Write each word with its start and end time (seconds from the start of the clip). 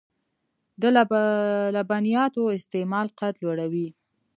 د 0.81 0.83
لبنیاتو 1.75 2.43
استعمال 2.57 3.07
قد 3.19 3.33
لوړوي. 3.43 3.87